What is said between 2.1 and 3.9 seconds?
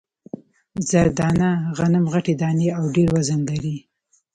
غټې دانې او ډېر وزن لري.